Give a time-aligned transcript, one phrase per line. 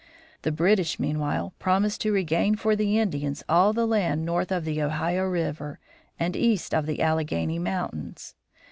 [0.41, 4.81] The British, meanwhile, promised to regain for the Indians all the land north of the
[4.81, 5.77] Ohio River
[6.19, 8.33] and east of the Alleghany Mountains.